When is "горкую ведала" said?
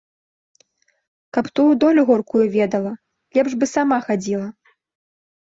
2.09-2.93